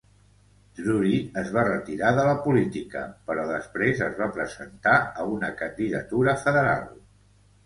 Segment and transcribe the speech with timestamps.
[0.77, 6.37] Drury es va retirar de la política, però després es va presentar a una candidatura
[6.49, 6.91] federal.